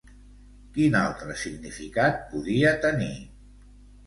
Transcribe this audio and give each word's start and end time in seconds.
Quin 0.77 0.97
altre 0.99 1.35
significat 1.41 2.19
podia 2.33 2.73
tenir? 2.89 3.13